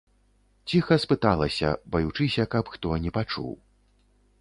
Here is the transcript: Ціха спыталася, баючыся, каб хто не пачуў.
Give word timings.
Ціха 0.71 0.97
спыталася, 1.03 1.75
баючыся, 1.97 2.43
каб 2.57 2.65
хто 2.77 2.87
не 3.05 3.11
пачуў. 3.19 3.51